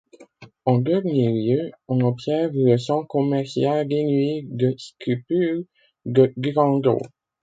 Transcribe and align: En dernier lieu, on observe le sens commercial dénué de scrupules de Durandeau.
En 0.65 0.79
dernier 0.81 1.29
lieu, 1.29 1.71
on 1.87 1.99
observe 2.01 2.53
le 2.55 2.75
sens 2.79 3.05
commercial 3.07 3.87
dénué 3.87 4.47
de 4.49 4.73
scrupules 4.75 5.67
de 6.05 6.33
Durandeau. 6.37 6.97